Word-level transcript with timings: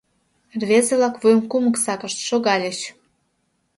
Рвезе-влак 0.59 1.15
вуйым 1.21 1.41
кумык 1.51 1.75
сакышт, 1.83 2.17
шогальыч. 2.27 2.79